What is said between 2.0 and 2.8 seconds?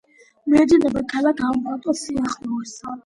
სიახლოვეს.